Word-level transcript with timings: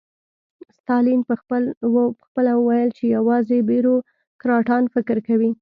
ستالین 0.77 1.19
پخپله 2.17 2.53
ویل 2.65 2.89
چې 2.97 3.05
یوازې 3.15 3.57
بیروکراټان 3.69 4.83
فکر 4.95 5.15
کوي 5.27 5.49